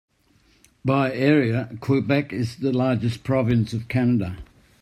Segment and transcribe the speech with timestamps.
[0.83, 4.39] By area, Quebec is the largest province of Canada.